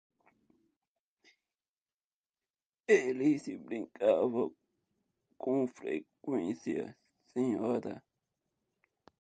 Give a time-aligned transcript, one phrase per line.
[2.87, 4.51] Eles brigavam
[5.37, 8.03] com frequência, senhora?